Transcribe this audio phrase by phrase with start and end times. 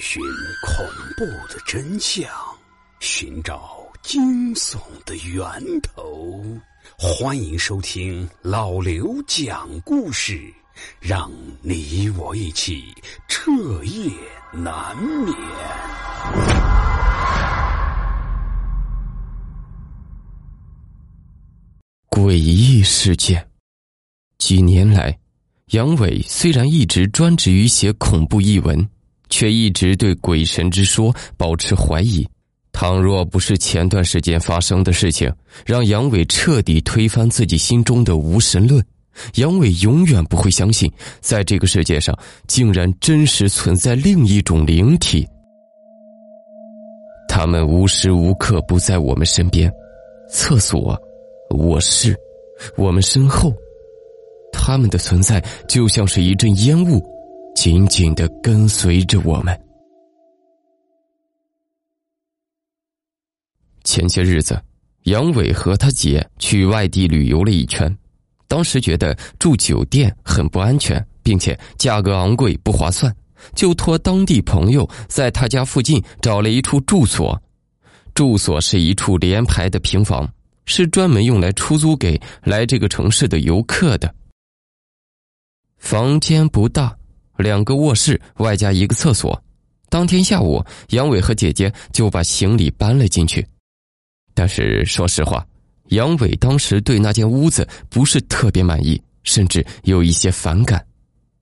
[0.00, 0.22] 寻
[0.62, 0.86] 恐
[1.16, 2.28] 怖的真相，
[3.00, 5.42] 寻找惊悚的源
[5.80, 6.42] 头。
[6.98, 10.52] 欢迎收听老刘讲故事，
[11.00, 12.84] 让你我一起
[13.28, 13.50] 彻
[13.84, 14.10] 夜
[14.52, 15.34] 难眠。
[22.10, 23.48] 诡异事件。
[24.38, 25.18] 几年来，
[25.66, 28.88] 杨伟虽然一直专职于写恐怖译文。
[29.32, 32.28] 却一直对鬼神之说保持怀疑。
[32.70, 35.32] 倘若不是前段时间发生的事情
[35.64, 38.84] 让杨伟彻底推翻自己心中的无神论，
[39.36, 45.26] 杨伟永远不会相信，在这个世界上竟然真实存在另一种灵体。
[47.26, 49.72] 他们无时无刻不在我们身边，
[50.28, 50.94] 厕所、
[51.56, 52.14] 卧室、
[52.76, 53.54] 我们身后，
[54.52, 57.02] 他们的存在就像是一阵烟雾。
[57.62, 59.56] 紧紧的跟随着我们。
[63.84, 64.60] 前些日子，
[65.04, 67.96] 杨伟和他姐去外地旅游了一圈，
[68.48, 73.14] 当时觉得住酒店很不安全，并且价格昂贵不划算，
[73.54, 77.40] 就托当地朋友在他家附近找了一处住所。
[78.12, 80.28] 住所是一处连排的平房，
[80.64, 84.12] 是专门用来出租给来这个城市的游客的。
[85.78, 86.98] 房间不大。
[87.36, 89.40] 两个卧室外加一个厕所，
[89.88, 93.46] 当天下午，杨伟和姐姐就把行李搬了进去。
[94.34, 95.46] 但是说实话，
[95.88, 100.84] 杨伟当时对那间屋子不是特别满意，甚至有一些反感，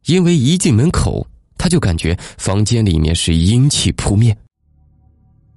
[0.07, 4.37] 因为一进门口他就感觉房间里面是阴气扑面，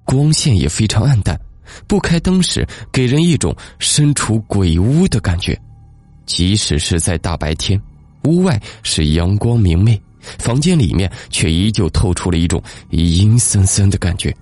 [0.03, 1.39] 光线也非常暗淡，
[1.87, 5.59] 不开灯时给人一种身处鬼屋的感觉，
[6.25, 7.81] 即使是在大白天，
[8.25, 9.99] 屋外是阳光明媚。
[10.39, 14.35] 房间里面却依旧透出了一种阴森森的感觉，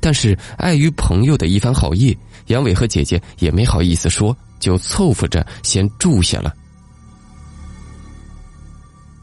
[0.00, 6.54] 但是碍于朋友的一番好意，杨伟和姐姐也没好意思说，就凑合着先住下了。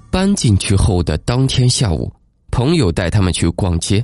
[0.09, 2.11] 搬进去后的当天下午，
[2.50, 4.03] 朋友带他们去逛街。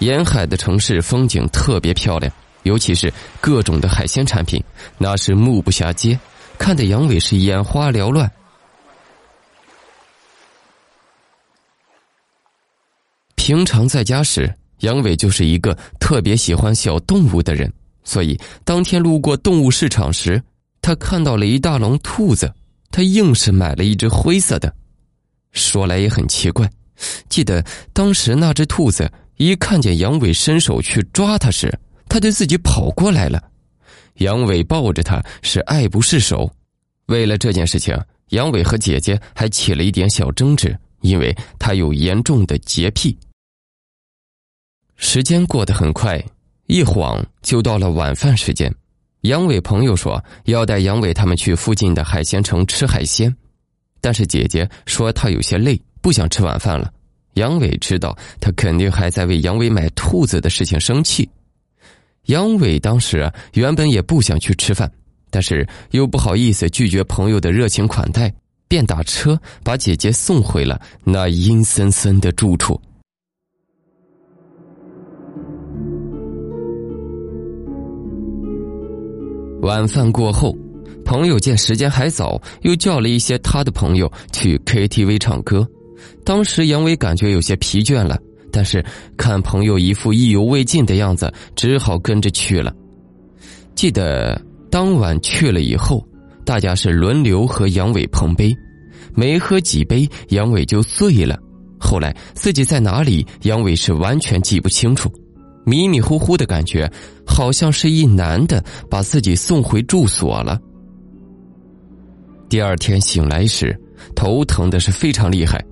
[0.00, 2.32] 沿海的城市风景特别漂亮，
[2.62, 4.62] 尤其是各种的海鲜产品，
[4.98, 6.18] 那是目不暇接。
[6.60, 8.30] 看得杨伟是眼花缭乱。
[13.34, 17.72] 平常在家时，杨伟就是一个特别喜欢小动物的人，
[18.04, 20.40] 所以当天路过动物市场时，
[20.82, 22.52] 他看到了一大笼兔子，
[22.90, 24.70] 他硬是买了一只灰色的。
[25.52, 26.70] 说来也很奇怪，
[27.30, 31.76] 记得当时那只兔子一看见杨伟伸手去抓它时，
[32.06, 33.49] 它就自己跑过来了。
[34.20, 36.50] 杨伟抱着他是爱不释手，
[37.06, 37.98] 为了这件事情，
[38.28, 43.18] 杨伟和姐姐还起了一点小争执，因为他有严重的洁癖。
[44.96, 46.22] 时间过得很快，
[46.66, 48.72] 一晃就到了晚饭时间。
[49.22, 53.34] 杨伟朋友说要带杨伟他们去附近的海鲜城吃海鲜，
[54.02, 56.92] 但是姐姐说她有些累，不想吃晚饭了。
[57.34, 61.26] 杨伟知道他肯定还在为杨伟买兔子的事情生气。
[62.30, 64.88] 杨伟当时原本也不想去吃饭，
[65.30, 68.32] 但是又不好意思拒绝朋友的热情款待，
[68.68, 72.80] 便打车把姐姐送回了那阴森森的住处。
[79.62, 80.56] 晚饭过后，
[81.04, 85.66] 朋友见时间还早，又叫了一些他的朋友去 KTV 唱歌。
[86.24, 88.16] 当时杨伟感觉有些疲倦了。
[88.52, 88.84] 但是
[89.16, 92.74] 看朋友一副意犹未尽的样子，只好跟着去了。
[93.74, 94.40] 记得
[94.70, 96.06] 当晚去了以后，
[96.44, 98.54] 大家是轮流和杨伟碰杯，
[99.14, 101.38] 没喝几杯，杨伟就醉了。
[101.78, 105.10] 后来自己在哪里，杨伟是完全记不清楚，
[105.64, 106.90] 迷迷糊糊的感觉，
[107.26, 110.60] 好像是一男的把自己送回住所了。
[112.50, 113.74] 第二天醒来时，
[114.14, 115.64] 头疼的是非常厉害。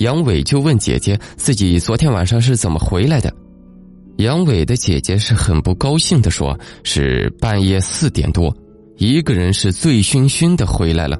[0.00, 3.30] 杨伟就问姐姐自己昨天晚上是怎么回来的。
[4.16, 8.54] 杨伟的姐姐是很不高兴的说：“是半夜四点多，
[8.96, 11.18] 一个人是醉醺醺的回来了，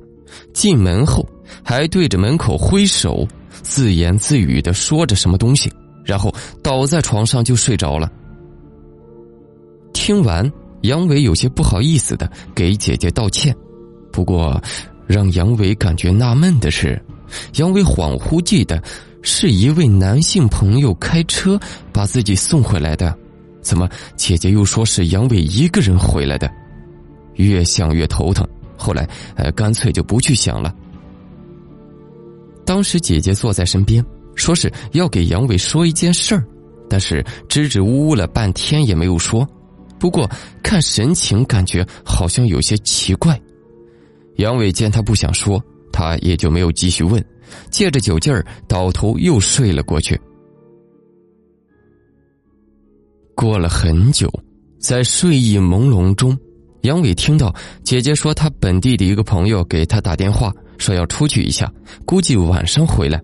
[0.55, 1.27] 进门后
[1.63, 5.71] 还对着门口挥手，自言自语的说着什么东西，
[6.03, 8.11] 然后倒在床上就睡着了。”
[9.93, 10.51] 听完，
[10.83, 13.55] 杨伟有些不好意思的给姐姐道歉，
[14.11, 14.59] 不过
[15.07, 16.99] 让杨伟感觉纳闷的是。
[17.55, 18.83] 杨伟恍惚记得，
[19.23, 21.59] 是一位男性朋友开车
[21.93, 23.17] 把自己送回来的，
[23.61, 26.51] 怎么姐姐又说是杨伟一个人回来的？
[27.35, 28.47] 越想越头疼，
[28.77, 30.75] 后来呃干脆就不去想了。
[32.67, 34.05] 当时姐姐坐在身边，
[34.35, 36.45] 说是要给杨伟说一件事儿，
[36.89, 39.47] 但是支支吾吾了半天也没有说。
[39.99, 40.29] 不过
[40.63, 43.41] 看神情，感觉好像有些奇怪。
[44.37, 45.63] 杨伟见他不想说，
[46.01, 47.23] 他也就没有继续问，
[47.71, 50.19] 借着酒劲儿倒头又睡了过去。
[53.35, 54.33] 过了很久，
[54.79, 56.35] 在睡意朦胧中，
[56.85, 57.55] 杨伟听到
[57.85, 61.71] 姐姐说，他本地的一个朋友给他打电话，说要出去一下，
[62.07, 63.21] 估计晚上回来。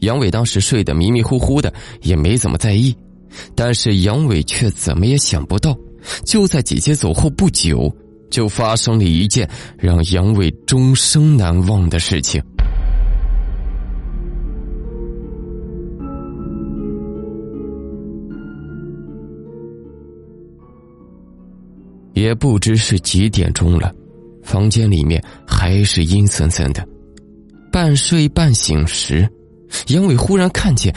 [0.00, 1.70] 杨伟当时睡得迷迷糊糊的，
[2.00, 2.96] 也没怎么在意。
[3.54, 5.76] 但是杨伟却怎么也想不到，
[6.24, 7.94] 就在姐姐走后不久。
[8.34, 9.48] 就发生了一件
[9.78, 12.42] 让杨伟终生难忘的事情。
[22.12, 23.94] 也不知是几点钟了，
[24.42, 26.84] 房间里面还是阴森森的。
[27.70, 29.28] 半睡半醒时，
[29.86, 30.92] 杨伟忽然看见，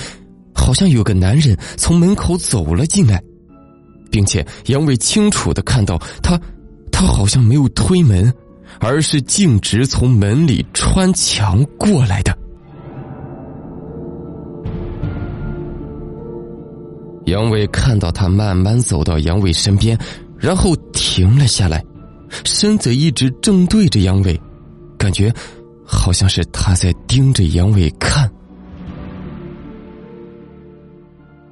[0.55, 3.21] 好像有个男人从门口走了进来，
[4.09, 6.39] 并且杨伟清楚的看到他。
[6.99, 8.33] 他好像没有推门，
[8.79, 12.35] 而是径直从门里穿墙过来的。
[17.27, 19.95] 杨伟看到他慢慢走到杨伟身边，
[20.39, 21.85] 然后停了下来，
[22.43, 24.41] 身子一直正对着杨伟，
[24.97, 25.31] 感觉
[25.85, 28.27] 好像是他在盯着杨伟看。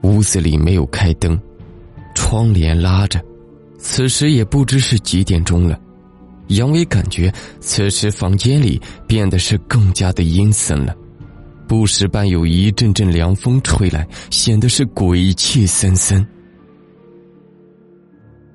[0.01, 1.39] 屋子里没有开灯，
[2.15, 3.23] 窗帘拉着。
[3.77, 5.79] 此时也不知是几点钟了，
[6.47, 10.95] 杨伟感觉此时房间里变得是更加的阴森了，
[11.67, 16.25] 不时伴有一阵阵凉风吹来，显得是鬼气森森。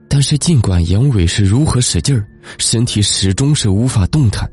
[0.08, 2.26] 但是尽管杨伟是如何使劲儿，
[2.58, 4.50] 身体始终是无法动弹，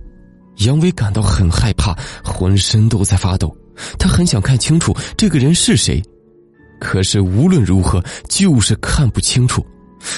[0.57, 3.55] 杨伟感到很害怕，浑身都在发抖。
[3.97, 6.01] 他很想看清楚这个人是谁，
[6.79, 9.65] 可是无论如何就是看不清楚。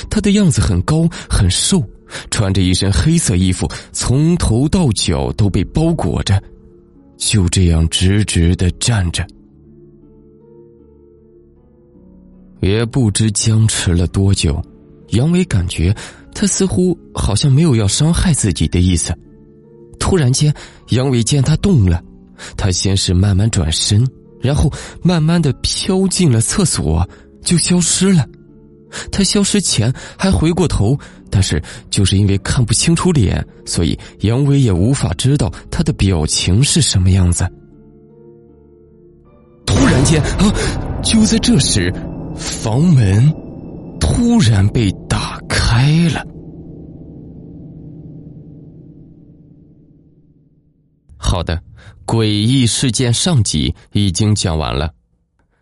[0.10, 1.84] 他的样子很高很瘦，
[2.30, 6.42] 穿着一身黑色衣服，从头到脚都被包裹着，
[7.18, 9.26] 就这样直直的站着。
[12.62, 14.62] 也不知僵持了多久，
[15.12, 15.96] 杨伟感觉
[16.36, 19.18] 他似乎好像没有要伤害自己的意思。
[19.98, 20.54] 突然间，
[20.90, 22.04] 杨伟见他动了，
[22.58, 24.06] 他先是慢慢转身，
[24.42, 24.72] 然后
[25.02, 27.08] 慢慢的飘进了厕所，
[27.42, 28.28] 就消失了。
[29.12, 30.98] 他消失前还回过头，
[31.30, 37.48] 但是就是因为看不清楚脸，所以杨伟也无法知道他的表情是什么样子。
[39.66, 40.54] 突然间啊，
[41.04, 41.94] 就在这时，
[42.36, 43.32] 房门
[44.00, 46.26] 突然被打开了。
[51.16, 51.62] 好的，
[52.08, 54.92] 诡异事件上集已经讲完了，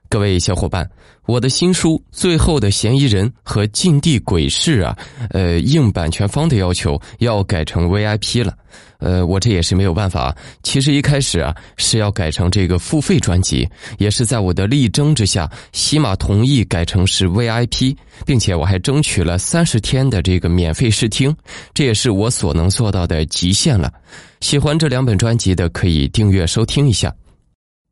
[0.09, 0.89] 各位小伙伴。
[1.25, 4.97] 我的新书《最后的嫌疑人》和《禁地鬼事》啊，
[5.31, 8.53] 呃，应版权方的要求要改成 VIP 了，
[8.99, 10.33] 呃，我这也是没有办法。
[10.63, 13.67] 其实一开始啊是要改成这个付费专辑，
[13.97, 17.93] 也是在我的力争之下，喜马同意改成是 VIP，
[18.25, 21.35] 并且我还争取了三十天的这个免费试听，
[21.73, 23.91] 这也是我所能做到的极限了。
[24.39, 27.13] 喜欢这两本专辑的，可以订阅收听一下。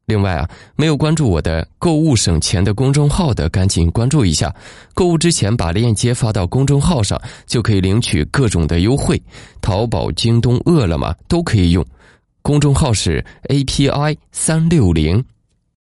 [0.06, 4.54] 另外啊，没有关注我的购物省钱的公众号的，赶紧关注一下。
[4.94, 9.22] 购物之前把链接发到公众号上，就可以领取各种的优惠。
[9.62, 11.84] 淘宝、京东、饿了么都可以用。
[12.44, 15.24] 公众号是 API 三六零。